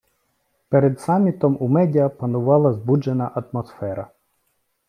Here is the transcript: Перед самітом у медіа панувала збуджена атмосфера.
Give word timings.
Перед 0.69 0.99
самітом 1.01 1.57
у 1.59 1.67
медіа 1.67 2.09
панувала 2.09 2.73
збуджена 2.73 3.31
атмосфера. 3.43 4.09